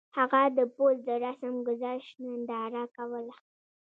هغه 0.17 0.41
د 0.57 0.59
پوځ 0.75 0.95
د 1.07 1.09
رسم 1.25 1.53
ګذشت 1.67 2.11
ننداره 2.23 2.83
کوله. 2.95 3.35